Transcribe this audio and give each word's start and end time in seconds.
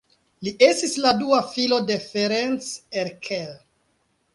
Li 0.47 0.53
estis 0.67 0.95
la 1.03 1.11
dua 1.21 1.43
filo 1.51 1.79
de 1.93 2.01
Ferenc 2.09 2.75
Erkel. 3.05 3.59